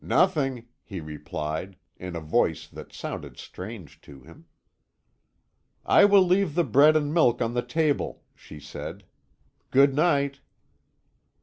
[0.03, 4.47] "Nothing," he replied, in a voice that sounded strange to him.
[5.85, 9.03] "I will leave the bread and milk on the table," she said.
[9.69, 10.39] "Good night."